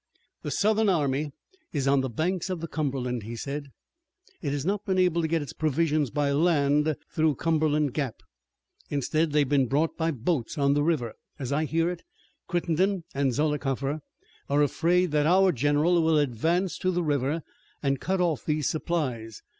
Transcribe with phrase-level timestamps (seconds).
[0.41, 1.29] "The Southern army
[1.73, 3.67] is on the banks of the Cumberland," he said.
[4.41, 8.15] "It has not been able to get its provisions by land through Cumberland Gap.
[8.89, 11.13] Instead they have been brought by boats on the river.
[11.37, 12.01] As I hear it,
[12.47, 13.99] Crittenden and Zollicoffer
[14.49, 17.43] are afraid that our general will advance to the river
[17.83, 19.43] an' cut off these supplies.